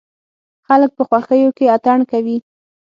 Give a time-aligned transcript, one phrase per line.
[0.67, 2.37] خلک په خوښيو کې اتڼ کوي.